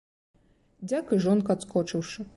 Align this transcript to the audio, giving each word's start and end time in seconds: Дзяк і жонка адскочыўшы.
Дзяк 0.87 1.05
і 1.19 1.23
жонка 1.27 1.49
адскочыўшы. 1.59 2.19